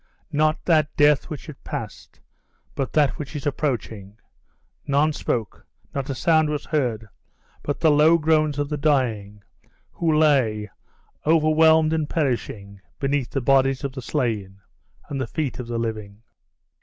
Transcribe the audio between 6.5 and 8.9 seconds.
heard, but the low groans of the